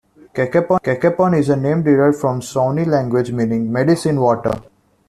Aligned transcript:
Cacapon 0.33 1.37
is 1.37 1.49
a 1.49 1.55
name 1.55 1.83
derived 1.83 2.15
from 2.17 2.39
the 2.39 2.45
Shawnee 2.47 2.85
language 2.85 3.31
meaning 3.31 3.71
"medicine 3.71 4.19
water". 4.19 4.53